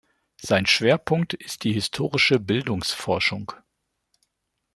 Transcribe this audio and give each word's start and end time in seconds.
Sein 0.41 0.65
Schwerpunkt 0.65 1.35
ist 1.35 1.63
die 1.63 1.73
Historische 1.73 2.39
Bildungsforschung. 2.39 3.51